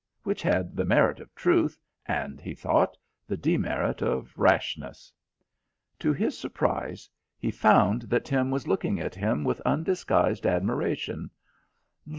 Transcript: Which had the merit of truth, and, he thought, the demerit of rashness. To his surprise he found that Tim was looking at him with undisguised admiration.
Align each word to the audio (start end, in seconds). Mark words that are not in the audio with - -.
Which 0.23 0.41
had 0.41 0.75
the 0.75 0.83
merit 0.83 1.19
of 1.19 1.31
truth, 1.35 1.77
and, 2.07 2.41
he 2.41 2.55
thought, 2.55 2.97
the 3.27 3.37
demerit 3.37 4.01
of 4.01 4.33
rashness. 4.35 5.13
To 5.99 6.11
his 6.11 6.35
surprise 6.35 7.07
he 7.37 7.51
found 7.51 8.01
that 8.09 8.25
Tim 8.25 8.49
was 8.49 8.67
looking 8.67 8.99
at 8.99 9.13
him 9.13 9.43
with 9.43 9.61
undisguised 9.61 10.47
admiration. 10.47 11.29